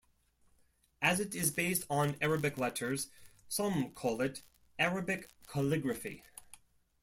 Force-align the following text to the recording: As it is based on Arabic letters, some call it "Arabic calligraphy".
As 1.03 1.19
it 1.19 1.35
is 1.35 1.51
based 1.51 1.85
on 1.87 2.15
Arabic 2.21 2.57
letters, 2.57 3.09
some 3.47 3.91
call 3.91 4.19
it 4.21 4.41
"Arabic 4.79 5.29
calligraphy". 5.45 6.23